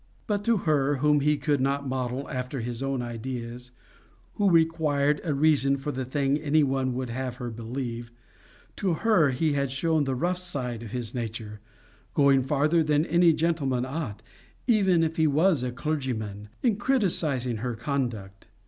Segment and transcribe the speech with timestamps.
[0.25, 3.69] But to her, whom he could not model after his own ideas,
[4.33, 8.11] who required a reason for the thing anyone would have her believe
[8.77, 11.59] to her he had shown the rough side of his nature,
[12.15, 14.23] going farther than any gentleman ought,
[14.65, 18.47] even if he was a clergyman, in criticizing her conduct.